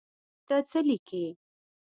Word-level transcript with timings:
ته 0.47 0.55
څه 0.69 0.79
لیکې. 0.87 1.25